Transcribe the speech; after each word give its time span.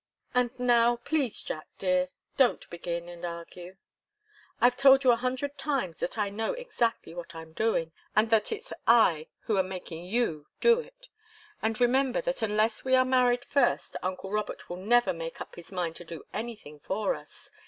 And 0.33 0.49
now, 0.57 0.95
please, 0.95 1.43
Jack 1.43 1.67
dear, 1.77 2.09
don't 2.35 2.67
begin 2.71 3.07
and 3.07 3.23
argue. 3.23 3.75
I've 4.59 4.75
told 4.75 5.03
you 5.03 5.11
a 5.11 5.15
hundred 5.15 5.59
times 5.59 5.99
that 5.99 6.17
I 6.17 6.31
know 6.31 6.53
exactly 6.53 7.13
what 7.13 7.35
I'm 7.35 7.53
doing 7.53 7.91
and 8.15 8.31
that 8.31 8.51
it's 8.51 8.73
I 8.87 9.27
who 9.41 9.59
am 9.59 9.69
making 9.69 10.03
you 10.05 10.47
do 10.59 10.79
it. 10.79 11.07
And 11.61 11.79
remember 11.79 12.19
that 12.21 12.41
unless 12.41 12.83
we 12.83 12.95
are 12.95 13.05
married 13.05 13.45
first 13.45 13.95
uncle 14.01 14.31
Robert 14.31 14.67
will 14.71 14.77
never 14.77 15.13
make 15.13 15.39
up 15.39 15.53
his 15.55 15.71
mind 15.71 15.95
to 15.97 16.03
do 16.03 16.23
anything 16.33 16.79
for 16.79 17.13
us. 17.13 17.51